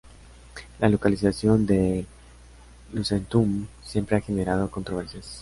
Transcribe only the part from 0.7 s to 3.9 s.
La localización de Lucentum